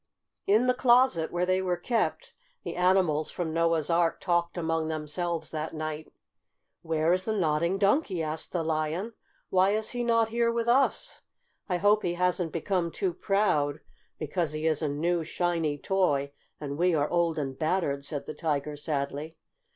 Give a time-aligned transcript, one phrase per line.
[0.47, 5.51] In the closet, where they were kept, the animals from Noah's Ark talked among themselves
[5.51, 6.11] that night.
[6.81, 9.13] "Where is the Nodding Donkey?" asked the Lion.
[9.51, 11.21] "Why is he not here with us?"
[11.69, 13.79] "I hope he hasn't become too proud,
[14.17, 18.33] because he is a new, shiny toy and we are old and battered," said the
[18.33, 19.37] Tiger sadly.